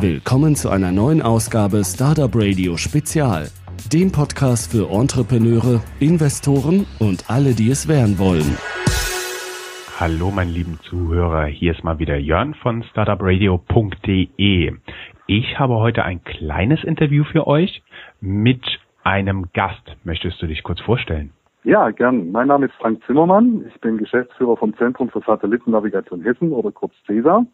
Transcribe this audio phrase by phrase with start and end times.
[0.00, 3.46] Willkommen zu einer neuen Ausgabe Startup Radio Spezial,
[3.90, 8.58] dem Podcast für Entrepreneure, Investoren und alle, die es werden wollen.
[9.98, 14.74] Hallo, meine lieben Zuhörer, hier ist mal wieder Jörn von startupradio.de.
[15.26, 17.82] Ich habe heute ein kleines Interview für euch
[18.20, 18.66] mit
[19.02, 19.96] einem Gast.
[20.04, 21.30] Möchtest du dich kurz vorstellen?
[21.64, 22.30] Ja, gern.
[22.32, 23.64] Mein Name ist Frank Zimmermann.
[23.66, 27.46] Ich bin Geschäftsführer vom Zentrum für Satellitennavigation Hessen oder kurz CESA.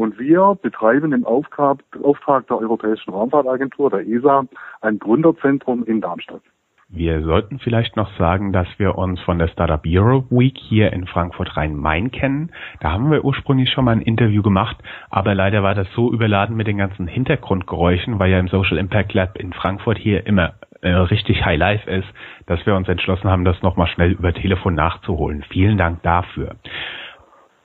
[0.00, 4.46] Und wir betreiben im Auftrag, der Europäischen Raumfahrtagentur, der ESA,
[4.80, 6.40] ein Gründerzentrum in Darmstadt.
[6.88, 11.06] Wir sollten vielleicht noch sagen, dass wir uns von der Startup Europe Week hier in
[11.06, 12.50] Frankfurt Rhein-Main kennen.
[12.80, 14.78] Da haben wir ursprünglich schon mal ein Interview gemacht,
[15.10, 19.12] aber leider war das so überladen mit den ganzen Hintergrundgeräuschen, weil ja im Social Impact
[19.12, 22.08] Lab in Frankfurt hier immer äh, richtig High Life ist,
[22.46, 25.44] dass wir uns entschlossen haben, das nochmal schnell über Telefon nachzuholen.
[25.50, 26.56] Vielen Dank dafür.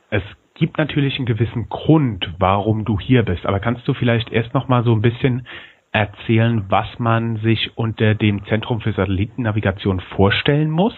[0.10, 0.22] Es
[0.56, 3.46] gibt natürlich einen gewissen Grund, warum du hier bist.
[3.46, 5.46] Aber kannst du vielleicht erst noch mal so ein bisschen
[5.92, 10.96] erzählen, was man sich unter dem Zentrum für Satellitennavigation vorstellen muss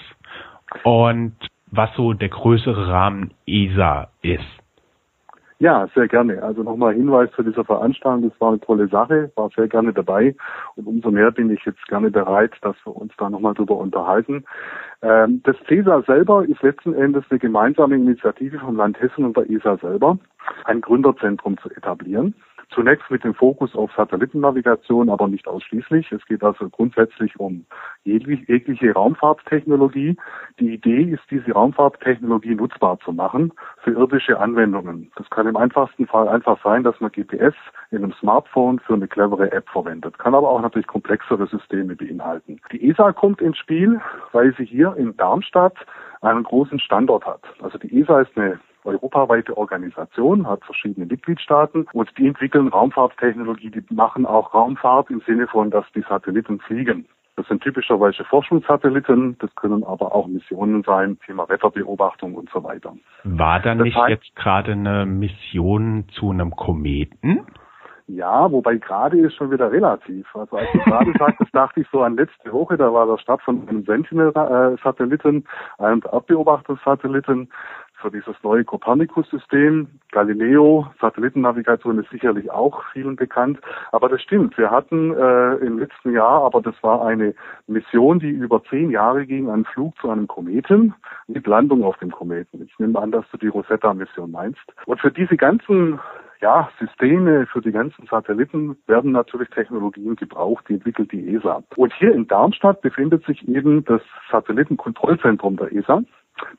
[0.83, 1.35] und
[1.67, 4.43] was so der größere Rahmen ESA ist?
[5.59, 6.43] Ja, sehr gerne.
[6.43, 8.29] Also nochmal Hinweis zu dieser Veranstaltung.
[8.29, 10.35] Das war eine tolle Sache, war sehr gerne dabei.
[10.75, 14.45] Und umso mehr bin ich jetzt gerne bereit, dass wir uns da nochmal drüber unterhalten.
[15.01, 19.49] Ähm, das CESA selber ist letzten Endes eine gemeinsame Initiative vom Land Hessen und der
[19.49, 20.19] ESA selber,
[20.65, 22.35] ein Gründerzentrum zu etablieren.
[22.69, 26.11] Zunächst mit dem Fokus auf Satellitennavigation, aber nicht ausschließlich.
[26.11, 27.65] Es geht also grundsätzlich um
[28.03, 30.17] jegliche Raumfahrttechnologie.
[30.59, 35.11] Die Idee ist, diese Raumfahrttechnologie nutzbar zu machen für irdische Anwendungen.
[35.15, 37.55] Das kann im einfachsten Fall einfach sein, dass man GPS
[37.91, 40.19] in einem Smartphone für eine clevere App verwendet.
[40.19, 42.59] Kann aber auch natürlich komplexere Systeme beinhalten.
[42.71, 44.01] Die ESA kommt ins Spiel,
[44.33, 45.77] weil sie hier in Darmstadt
[46.21, 47.41] einen großen Standort hat.
[47.61, 53.83] Also die ESA ist eine europaweite Organisation, hat verschiedene Mitgliedstaaten und die entwickeln Raumfahrttechnologie, die
[53.93, 57.05] machen auch Raumfahrt im Sinne von, dass die Satelliten fliegen.
[57.35, 62.93] Das sind typischerweise Forschungssatelliten, das können aber auch Missionen sein, Thema Wetterbeobachtung und so weiter.
[63.23, 67.45] War da nicht heißt, jetzt gerade eine Mission zu einem Kometen?
[68.07, 70.25] Ja, wobei gerade ist schon wieder relativ.
[70.33, 73.41] Also als du gerade sagtest, dachte ich so an letzte Woche, da war der Start
[73.41, 75.45] von einem Sentinel-Satelliten,
[75.77, 77.51] einem Erdbeobachtungssatelliten
[78.01, 79.87] für dieses neue Copernicus-System.
[80.11, 83.59] Galileo, Satellitennavigation ist sicherlich auch vielen bekannt.
[83.91, 84.57] Aber das stimmt.
[84.57, 87.33] Wir hatten äh, im letzten Jahr, aber das war eine
[87.67, 90.93] Mission, die über zehn Jahre ging, einen Flug zu einem Kometen
[91.27, 92.63] mit Landung auf dem Kometen.
[92.63, 94.61] Ich nehme an, dass du die Rosetta-Mission meinst.
[94.85, 95.99] Und für diese ganzen
[96.41, 101.63] ja, Systeme für die ganzen Satelliten werden natürlich Technologien gebraucht, die entwickelt die ESA.
[101.75, 106.03] Und hier in Darmstadt befindet sich eben das Satellitenkontrollzentrum der ESA.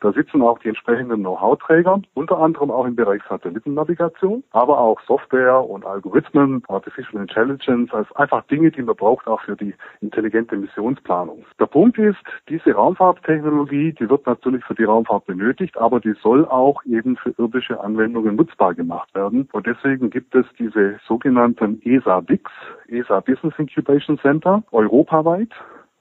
[0.00, 5.64] Da sitzen auch die entsprechenden Know-how-Träger, unter anderem auch im Bereich Satellitennavigation, aber auch Software
[5.68, 11.44] und Algorithmen, Artificial Intelligence, also einfach Dinge, die man braucht auch für die intelligente Missionsplanung.
[11.58, 12.18] Der Punkt ist,
[12.48, 17.30] diese Raumfahrttechnologie, die wird natürlich für die Raumfahrt benötigt, aber die soll auch eben für
[17.38, 19.48] irdische Anwendungen nutzbar gemacht werden.
[19.52, 22.50] Und deswegen gibt es diese sogenannten ESA-BICs,
[22.88, 25.50] ESA Business Incubation Center, europaweit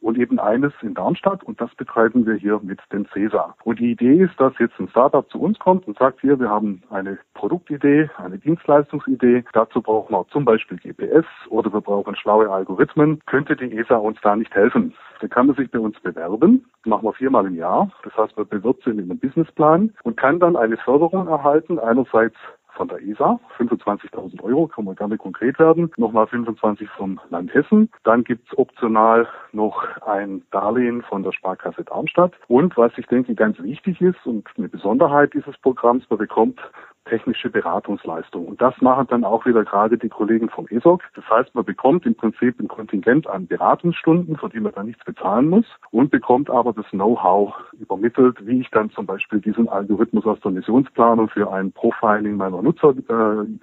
[0.08, 3.56] und eben eines in Darmstadt und das betreiben wir hier mit dem CESA.
[3.66, 6.50] Und die Idee ist, dass jetzt ein Startup zu uns kommt und sagt, hier, wir
[6.50, 12.50] haben eine Produktidee, eine Dienstleistungsidee, dazu brauchen wir zum Beispiel GPS oder wir brauchen schlaue
[12.50, 14.94] Algorithmen, könnte die ESA uns da nicht helfen?
[15.20, 18.48] Dann kann man sich bei uns bewerben, machen wir viermal im Jahr, das heißt, man
[18.48, 22.38] bewirbt sich in einem Businessplan und kann dann eine Förderung erhalten, einerseits
[22.78, 27.90] von der ESA, 25.000 Euro, kann man gerne konkret werden, nochmal 25 vom Land Hessen.
[28.04, 32.34] Dann gibt's optional noch ein Darlehen von der Sparkasse Darmstadt.
[32.48, 36.62] Und was ich denke ganz wichtig ist und eine Besonderheit dieses Programms, man bekommt
[37.08, 38.46] technische Beratungsleistung.
[38.46, 41.02] Und das machen dann auch wieder gerade die Kollegen vom ESOC.
[41.16, 45.04] Das heißt, man bekommt im Prinzip ein Kontingent an Beratungsstunden, für die man dann nichts
[45.06, 50.26] bezahlen muss und bekommt aber das Know-how übermittelt, wie ich dann zum Beispiel diesen Algorithmus
[50.26, 53.14] aus der Missionsplanung für ein Profiling meiner Nutzer äh,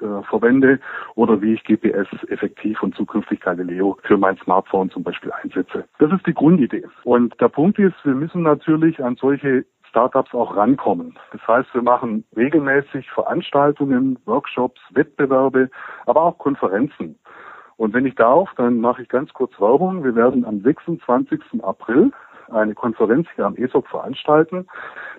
[0.05, 0.81] äh, verwende
[1.15, 5.85] oder wie ich GPS effektiv und zukünftig Galileo für mein Smartphone zum Beispiel einsetze.
[5.99, 6.85] Das ist die Grundidee.
[7.05, 9.65] Und der Punkt ist, wir müssen natürlich an solche
[9.95, 11.17] Startups auch rankommen.
[11.31, 15.71] Das heißt, wir machen regelmäßig Veranstaltungen, Workshops, Wettbewerbe,
[16.07, 17.17] aber auch Konferenzen.
[17.77, 20.03] Und wenn ich darf, dann mache ich ganz kurz Werbung.
[20.03, 21.41] Wir werden am 26.
[21.63, 22.11] April
[22.51, 24.67] eine Konferenz hier am ESOC veranstalten.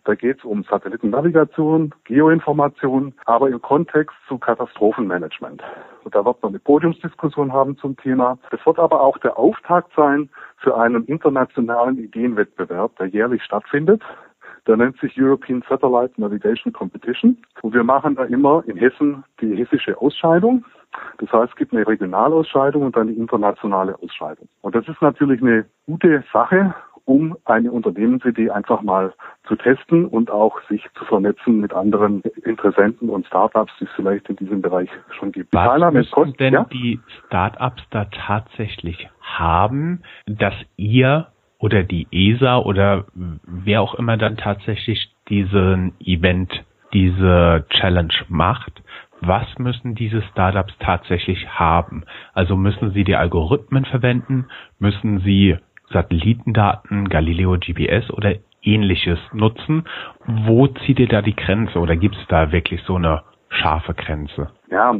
[0.03, 5.63] Da geht es um Satellitennavigation, Geoinformation, aber im Kontext zu Katastrophenmanagement.
[6.03, 8.37] Und da wird man eine Podiumsdiskussion haben zum Thema.
[8.51, 14.03] Das wird aber auch der Auftakt sein für einen internationalen Ideenwettbewerb, der jährlich stattfindet
[14.67, 17.37] der nennt sich European Satellite Navigation Competition.
[17.61, 20.65] Und wir machen da immer in Hessen die hessische Ausscheidung.
[21.17, 24.47] Das heißt, es gibt eine Regionalausscheidung und eine internationale Ausscheidung.
[24.61, 26.73] Und das ist natürlich eine gute Sache,
[27.05, 29.13] um eine Unternehmensidee einfach mal
[29.47, 34.27] zu testen und auch sich zu vernetzen mit anderen Interessenten und Startups, die es vielleicht
[34.29, 34.89] in diesem Bereich
[35.19, 35.53] schon gibt.
[35.53, 36.65] Was müssen denn ja?
[36.71, 41.27] die Startups da tatsächlich haben, dass ihr
[41.65, 46.63] oder die ESA oder wer auch immer dann tatsächlich diesen Event,
[46.93, 48.83] diese Challenge macht,
[49.21, 52.03] was müssen diese Startups tatsächlich haben?
[52.33, 54.45] Also müssen sie die Algorithmen verwenden?
[54.77, 55.57] Müssen sie
[55.89, 59.85] Satellitendaten, Galileo GPS oder ähnliches nutzen.
[60.27, 64.51] Wo zieht ihr da die Grenze oder gibt es da wirklich so eine scharfe Grenze?
[64.69, 64.93] Ja,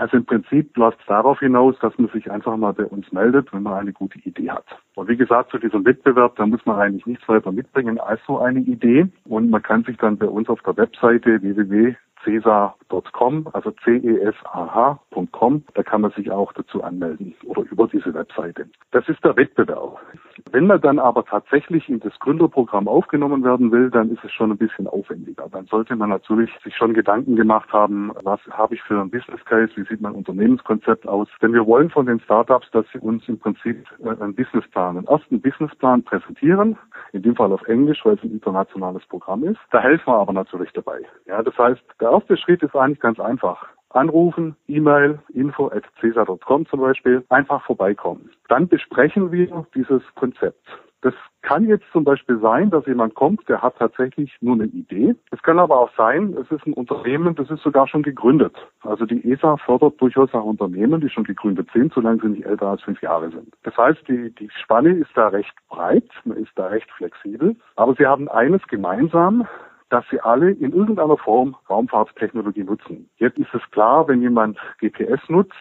[0.00, 3.52] also im Prinzip läuft es darauf hinaus, dass man sich einfach mal bei uns meldet,
[3.52, 4.64] wenn man eine gute Idee hat.
[4.94, 8.38] Und wie gesagt, zu diesem Wettbewerb, da muss man eigentlich nichts weiter mitbringen als so
[8.38, 9.08] eine Idee.
[9.24, 11.94] Und man kann sich dann bei uns auf der Webseite www
[12.24, 15.28] cesar.com, also C-E-S-A-H.com.
[15.74, 18.68] Da kann man sich auch dazu anmelden oder über diese Webseite.
[18.90, 19.98] Das ist der Wettbewerb.
[20.52, 24.50] Wenn man dann aber tatsächlich in das Gründerprogramm aufgenommen werden will, dann ist es schon
[24.50, 25.48] ein bisschen aufwendiger.
[25.50, 29.44] Dann sollte man natürlich sich schon Gedanken gemacht haben, was habe ich für ein Business
[29.44, 31.28] Case, wie sieht mein Unternehmenskonzept aus.
[31.40, 35.06] Denn wir wollen von den Startups, dass sie uns im Prinzip äh, einen Businessplan, einen
[35.06, 36.76] ersten Businessplan präsentieren,
[37.12, 39.58] in dem Fall auf Englisch, weil es ein internationales Programm ist.
[39.70, 41.00] Da helfen wir aber natürlich dabei.
[41.26, 43.66] Ja, das heißt, der erste Schritt ist eigentlich ganz einfach.
[43.90, 48.30] Anrufen, E-Mail, info at cesar.com zum Beispiel, einfach vorbeikommen.
[48.48, 50.66] Dann besprechen wir dieses Konzept.
[51.02, 55.14] Das kann jetzt zum Beispiel sein, dass jemand kommt, der hat tatsächlich nur eine Idee.
[55.30, 58.54] Es kann aber auch sein, es ist ein Unternehmen, das ist sogar schon gegründet.
[58.82, 62.66] Also die ESA fördert durchaus auch Unternehmen, die schon gegründet sind, solange sie nicht älter
[62.66, 63.54] als fünf Jahre sind.
[63.62, 67.56] Das heißt, die, die Spanne ist da recht breit, man ist da recht flexibel.
[67.76, 69.46] Aber sie haben eines gemeinsam,
[69.90, 73.10] dass sie alle in irgendeiner Form Raumfahrtstechnologie nutzen.
[73.18, 75.52] Jetzt ist es klar, wenn jemand GPS nutzt,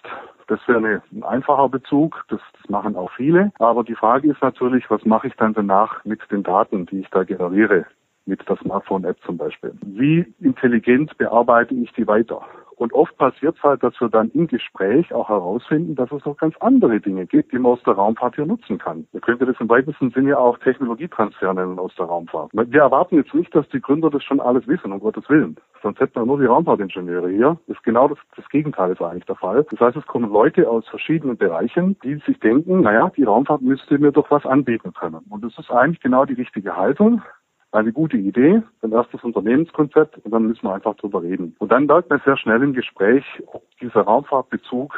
[0.48, 3.52] das wäre ein einfacher Bezug, das, das machen auch viele.
[3.60, 7.10] Aber die Frage ist natürlich, was mache ich dann danach mit den Daten, die ich
[7.10, 7.86] da generiere?
[8.30, 9.74] mit der Smartphone-App zum Beispiel.
[9.82, 12.42] Wie intelligent bearbeite ich die weiter?
[12.80, 16.38] Und oft passiert es halt, dass wir dann im Gespräch auch herausfinden, dass es noch
[16.38, 19.06] ganz andere Dinge gibt, die man aus der Raumfahrt hier nutzen kann.
[19.12, 22.52] Man könnte das im weitesten Sinne auch Technologietransfer nennen aus der Raumfahrt.
[22.54, 25.58] Wir erwarten jetzt nicht, dass die Gründer das schon alles wissen, um Gottes Willen.
[25.84, 27.58] Sonst hätten wir nur die Raumfahrtingenieure hier.
[27.68, 29.66] Das ist genau das, das Gegenteil ist eigentlich der Fall.
[29.72, 34.00] Das heißt, es kommen Leute aus verschiedenen Bereichen, die sich denken, naja, die Raumfahrt müsste
[34.00, 35.20] mir doch was anbieten können.
[35.30, 37.22] Und das ist eigentlich genau die richtige Haltung
[37.72, 41.56] eine gute Idee, ein erstes Unternehmenskonzept und dann müssen wir einfach drüber reden.
[41.60, 44.94] Und dann merkt man sehr schnell im Gespräch, ob dieser Raumfahrtbezug,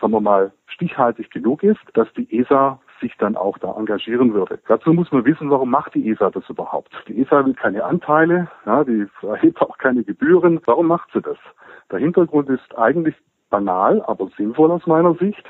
[0.00, 4.58] sagen wir mal, stichhaltig genug ist, dass die ESA sich dann auch da engagieren würde.
[4.68, 6.92] Dazu muss man wissen, warum macht die ESA das überhaupt?
[7.08, 10.60] Die ESA will keine Anteile, ja, die erhebt auch keine Gebühren.
[10.66, 11.38] Warum macht sie das?
[11.90, 13.14] Der Hintergrund ist eigentlich
[13.48, 15.44] banal, aber sinnvoll aus meiner Sicht.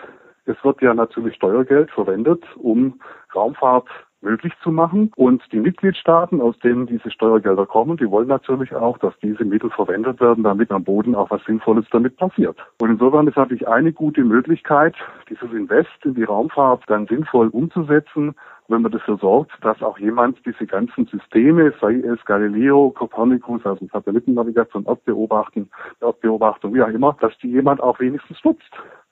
[0.47, 3.01] Es wird ja natürlich Steuergeld verwendet, um
[3.35, 3.89] Raumfahrt
[4.23, 5.13] möglich zu machen.
[5.17, 9.71] Und die Mitgliedstaaten, aus denen diese Steuergelder kommen, die wollen natürlich auch, dass diese Mittel
[9.71, 12.57] verwendet werden, damit am Boden auch was Sinnvolles damit passiert.
[12.81, 14.95] Und insofern ist natürlich eine gute Möglichkeit,
[15.29, 18.35] dieses Invest in die Raumfahrt dann sinnvoll umzusetzen,
[18.71, 23.87] wenn man dafür sorgt, dass auch jemand diese ganzen Systeme, sei es Galileo, Copernicus, also
[23.93, 25.69] Satellitennavigation, Erdbeobachten,
[26.01, 28.71] Erdbeobachtung, wie auch immer, dass die jemand auch wenigstens nutzt.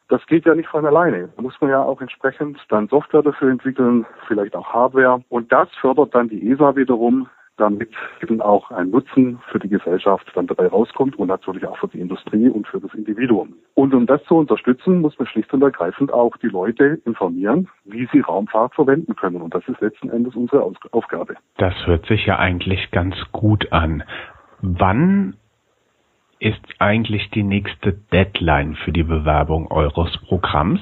[0.08, 1.28] Das geht ja nicht von alleine.
[1.36, 5.22] Da muss man ja auch entsprechend dann Software dafür entwickeln, vielleicht auch Hardware.
[5.28, 7.90] Und das fördert dann die ESA wiederum, damit
[8.22, 12.00] eben auch ein Nutzen für die Gesellschaft dann dabei rauskommt und natürlich auch für die
[12.00, 13.54] Industrie und für das Individuum.
[13.74, 18.08] Und um das zu unterstützen, muss man schlicht und ergreifend auch die Leute informieren, wie
[18.12, 19.42] sie Raumfahrt verwenden können.
[19.42, 20.62] Und das ist letzten Endes unsere
[20.92, 21.34] Aufgabe.
[21.58, 24.04] Das hört sich ja eigentlich ganz gut an.
[24.60, 25.34] Wann
[26.40, 30.80] ist eigentlich die nächste Deadline für die Bewerbung eures Programms?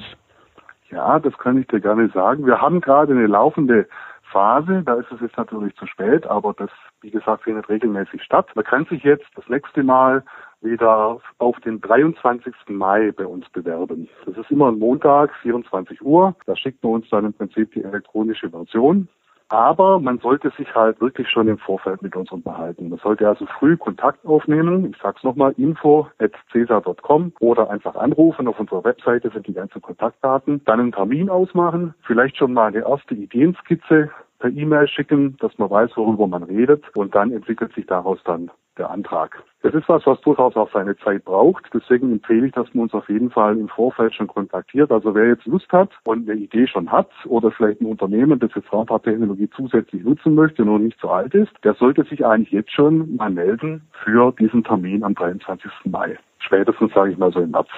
[0.89, 2.45] Ja, das kann ich dir gerne sagen.
[2.45, 3.87] Wir haben gerade eine laufende
[4.31, 6.69] Phase, da ist es jetzt natürlich zu spät, aber das,
[7.01, 8.47] wie gesagt, findet regelmäßig statt.
[8.55, 10.23] Man kann sich jetzt das nächste Mal
[10.61, 12.53] wieder auf den 23.
[12.69, 14.09] Mai bei uns bewerben.
[14.25, 16.35] Das ist immer ein Montag, 24 Uhr.
[16.45, 19.07] Da schickt man uns dann im Prinzip die elektronische Version.
[19.49, 22.89] Aber man sollte sich halt wirklich schon im Vorfeld mit uns unterhalten.
[22.89, 24.91] Man sollte also früh Kontakt aufnehmen.
[24.91, 28.47] Ich sag's nochmal, info at cesar.com oder einfach anrufen.
[28.47, 30.61] Auf unserer Webseite sind die ganzen Kontaktdaten.
[30.65, 31.93] Dann einen Termin ausmachen.
[32.01, 36.83] Vielleicht schon mal eine erste Ideenskizze per E-Mail schicken, dass man weiß, worüber man redet.
[36.95, 39.43] Und dann entwickelt sich daraus dann der Antrag.
[39.63, 41.65] Das ist was, was durchaus auch seine Zeit braucht.
[41.73, 44.91] Deswegen empfehle ich, dass man uns auf jeden Fall im Vorfeld schon kontaktiert.
[44.91, 48.51] Also wer jetzt Lust hat und eine Idee schon hat oder vielleicht ein Unternehmen, das
[48.55, 52.51] jetzt Raumfahrttechnologie zusätzlich nutzen möchte und noch nicht so alt ist, der sollte sich eigentlich
[52.51, 55.71] jetzt schon mal melden für diesen Termin am 23.
[55.85, 56.17] Mai.
[56.39, 57.69] Spätestens, sage ich mal so im März.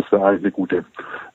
[0.00, 0.84] Das wäre eine gute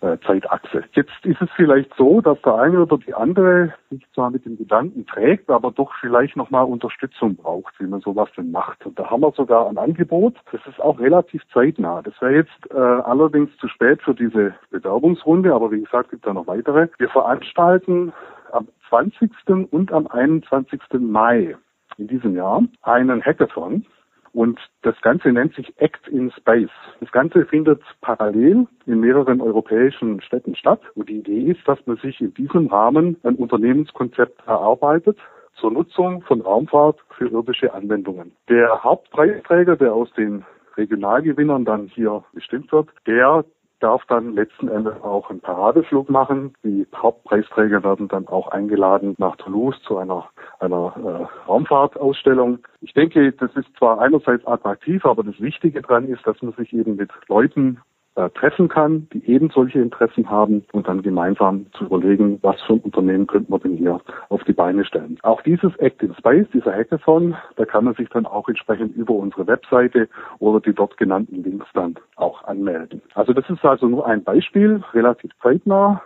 [0.02, 0.84] äh, Zeitachse.
[0.94, 4.58] Jetzt ist es vielleicht so, dass der eine oder die andere sich zwar mit dem
[4.58, 8.84] Gedanken trägt, aber doch vielleicht nochmal Unterstützung braucht, wie man sowas denn macht.
[8.86, 10.36] Und da haben wir sogar ein Angebot.
[10.52, 12.02] Das ist auch relativ zeitnah.
[12.02, 16.34] Das wäre jetzt äh, allerdings zu spät für diese Bewerbungsrunde, aber wie gesagt, gibt da
[16.34, 16.88] noch weitere.
[16.98, 18.14] Wir veranstalten
[18.52, 19.30] am 20.
[19.70, 20.82] und am 21.
[21.00, 21.56] Mai
[21.98, 23.86] in diesem Jahr einen Hackathon
[24.36, 26.70] und das Ganze nennt sich Act in Space.
[27.00, 30.82] Das Ganze findet parallel in mehreren europäischen Städten statt.
[30.94, 35.18] Und die Idee ist, dass man sich in diesem Rahmen ein Unternehmenskonzept erarbeitet
[35.56, 38.34] zur Nutzung von Raumfahrt für irdische Anwendungen.
[38.50, 40.44] Der Hauptpreisträger, der aus den
[40.76, 43.46] Regionalgewinnern dann hier bestimmt wird, der
[43.80, 46.56] darf dann letzten Endes auch einen Paradeflug machen.
[46.64, 50.30] Die Hauptpreisträger werden dann auch eingeladen nach Toulouse zu einer,
[50.66, 52.60] einer äh, Raumfahrtausstellung.
[52.82, 56.74] Ich denke, das ist zwar einerseits attraktiv, aber das Wichtige daran ist, dass man sich
[56.74, 57.80] eben mit Leuten
[58.16, 62.74] äh, treffen kann, die eben solche Interessen haben und dann gemeinsam zu überlegen, was für
[62.74, 65.18] ein Unternehmen könnte man denn hier auf die Beine stellen.
[65.24, 69.14] Auch dieses Act in Space, dieser Hackathon, da kann man sich dann auch entsprechend über
[69.14, 70.08] unsere Webseite
[70.40, 73.02] oder die dort genannten Links dann auch anmelden.
[73.16, 76.02] Also das ist also nur ein Beispiel, relativ zeitnah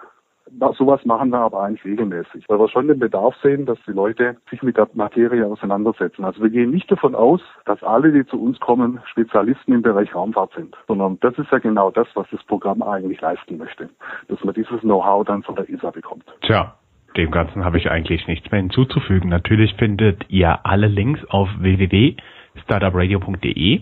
[0.78, 4.38] sowas machen wir aber eigentlich regelmäßig, weil wir schon den Bedarf sehen, dass die Leute
[4.50, 6.24] sich mit der Materie auseinandersetzen.
[6.26, 10.14] Also wir gehen nicht davon aus, dass alle, die zu uns kommen, Spezialisten im Bereich
[10.14, 13.90] Raumfahrt sind, sondern das ist ja genau das, was das Programm eigentlich leisten möchte,
[14.28, 16.26] dass man dieses Know-how dann von der ESA bekommt.
[16.42, 16.76] Tja.
[17.18, 19.32] Dem Ganzen habe ich eigentlich nichts mehr hinzuzufügen.
[19.32, 23.82] Natürlich findet ihr alle Links auf www.startupradio.de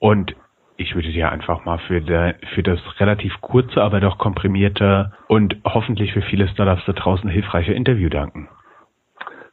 [0.00, 0.34] und
[0.76, 5.56] ich würde dir einfach mal für, der, für das relativ kurze, aber doch komprimierte und
[5.64, 8.48] hoffentlich für viele Startups da draußen hilfreiche Interview danken.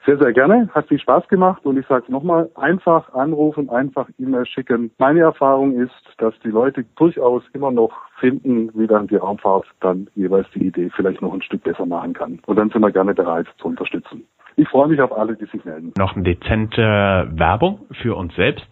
[0.05, 0.69] Sehr, sehr gerne.
[0.73, 4.91] Hat viel Spaß gemacht und ich sage es nochmal, einfach anrufen, einfach E-Mail schicken.
[4.97, 10.09] Meine Erfahrung ist, dass die Leute durchaus immer noch finden, wie dann die Raumfahrt dann
[10.15, 12.39] jeweils die Idee vielleicht noch ein Stück besser machen kann.
[12.45, 14.25] Und dann sind wir gerne bereit zu unterstützen.
[14.57, 15.93] Ich freue mich auf alle, die sich melden.
[15.97, 18.67] Noch eine dezente Werbung für uns selbst.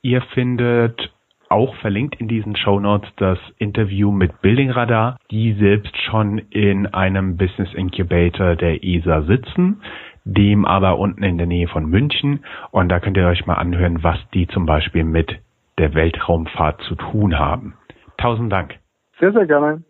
[0.00, 1.12] Ihr findet
[1.50, 6.86] auch verlinkt in diesen Show Notes das Interview mit Building Radar, die selbst schon in
[6.86, 9.82] einem Business Incubator der ESA sitzen,
[10.24, 12.44] dem aber unten in der Nähe von München.
[12.70, 15.30] Und da könnt ihr euch mal anhören, was die zum Beispiel mit
[15.78, 17.74] der Weltraumfahrt zu tun haben.
[18.16, 18.78] Tausend Dank.
[19.18, 19.82] Sehr, sehr gerne.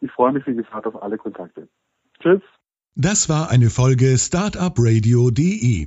[0.00, 1.68] Ich freue mich, wie gesagt, auf alle Kontakte.
[2.20, 2.42] Tschüss.
[2.94, 5.86] Das war eine Folge Startupradio.de.